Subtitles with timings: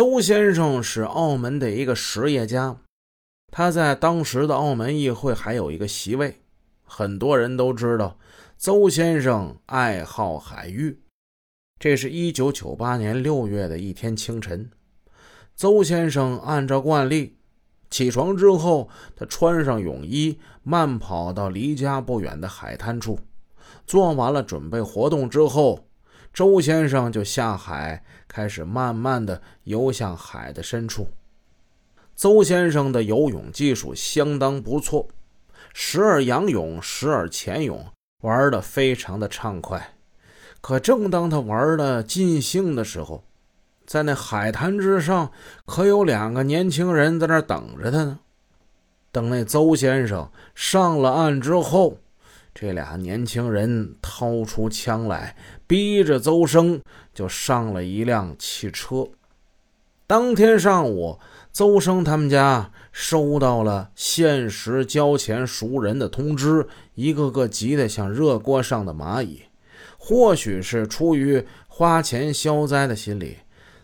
[0.00, 2.78] 邹先生是澳门的一个实业家，
[3.52, 6.40] 他在当时的澳门议会还有一个席位。
[6.82, 8.16] 很多人都知道，
[8.56, 11.02] 邹先生爱好海域。
[11.78, 14.70] 这是一九九八年六月的一天清晨，
[15.54, 17.36] 邹先生按照惯例
[17.90, 23.18] 起床之后，他穿上泳衣，慢跑到离家不远的海滩处，
[23.86, 25.89] 做完了准备活动之后。
[26.32, 31.08] 周先生就下海，开始慢慢的游向海的深处。
[32.14, 35.08] 邹先生的游泳技术相当不错，
[35.74, 37.86] 时而仰泳，时而潜泳，
[38.20, 39.94] 玩的非常的畅快。
[40.60, 43.24] 可正当他玩的尽兴的时候，
[43.86, 45.32] 在那海滩之上，
[45.64, 48.20] 可有两个年轻人在那等着他呢。
[49.10, 51.98] 等那邹先生上了岸之后。
[52.60, 55.34] 这俩年轻人掏出枪来，
[55.66, 56.78] 逼着邹生
[57.14, 59.08] 就上了一辆汽车。
[60.06, 61.18] 当天上午，
[61.54, 69.40] 邹生他们家收到了限时交钱赎人的通知，一个个急得像热锅上的蚂蚁。
[69.96, 73.38] 或许是出于花钱消灾的心理，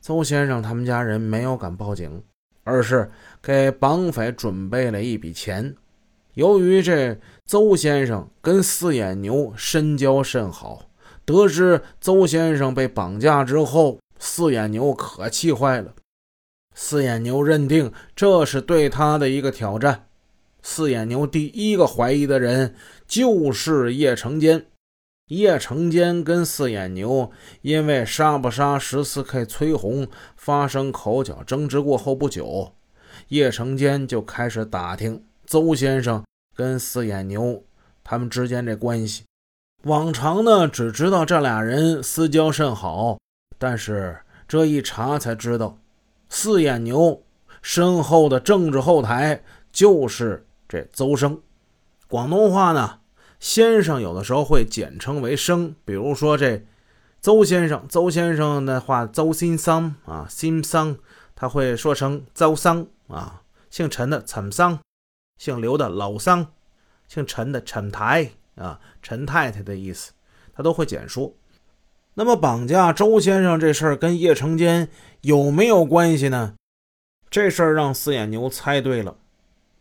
[0.00, 2.22] 邹先生他们家人没有敢报警，
[2.64, 3.10] 而是
[3.42, 5.76] 给绑匪准备了一笔钱。
[6.34, 10.86] 由于这邹先生跟四眼牛深交甚好，
[11.24, 15.94] 得知邹先生被绑架之后，四眼牛可气坏了。
[16.74, 20.06] 四眼牛认定这是对他的一个挑战。
[20.62, 22.74] 四眼牛第一个怀疑的人
[23.06, 24.66] 就是叶成坚。
[25.28, 27.30] 叶成坚跟四眼牛
[27.62, 32.72] 因为杀不杀十四 K 崔红发生口角争执过后不久，
[33.28, 35.24] 叶成坚就开始打听。
[35.52, 36.24] 邹先生
[36.56, 37.62] 跟四眼牛
[38.02, 39.24] 他们之间这关系，
[39.82, 43.18] 往常呢只知道这俩人私交甚好，
[43.58, 45.76] 但是这一查才知道，
[46.30, 47.22] 四眼牛
[47.60, 51.38] 身后的政治后台就是这邹生。
[52.08, 53.00] 广东话呢，
[53.38, 56.64] 先生有的时候会简称为生，比如说这
[57.20, 60.96] 邹先生，邹先生的话，邹新桑啊，新桑，
[61.34, 64.78] 他会说成邹桑啊，姓陈的陈桑。
[65.38, 66.52] 姓刘的老桑，
[67.08, 70.12] 姓陈的陈台啊，陈太太的意思，
[70.54, 71.34] 他都会简说。
[72.14, 74.88] 那么绑架周先生这事儿跟叶成坚
[75.22, 76.54] 有没有关系呢？
[77.30, 79.16] 这事儿让四眼牛猜对了，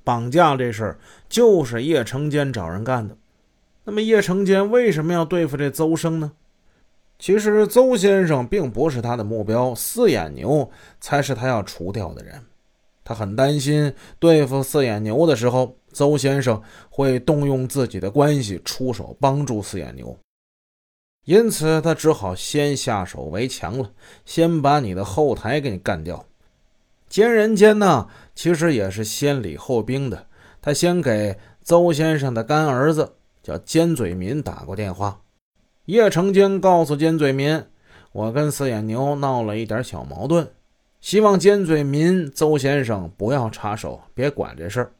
[0.03, 3.17] 绑架这事儿就是叶成坚找人干的。
[3.83, 6.31] 那么叶成坚为什么要对付这邹生呢？
[7.19, 12.45] 其实邹先生并不是他的目标，四眼牛才是他要除掉的人。
[13.11, 20.17] 他很担心对付四眼牛的时候，邹先生会动用自己的关系出手帮助四眼牛，
[21.25, 23.91] 因此他只好先下手为强了，
[24.23, 26.25] 先把你的后台给你干掉。
[27.09, 30.27] 奸人奸呢，其实也是先礼后兵的。
[30.61, 35.19] 他先给邹先生的干儿子叫尖嘴民打过电话，
[35.83, 37.61] 叶成坚告诉尖嘴民
[38.13, 40.49] ：“我跟四眼牛闹了一点小矛盾。”
[41.01, 44.93] 希望尖嘴民邹先生不要插手，别管这事儿。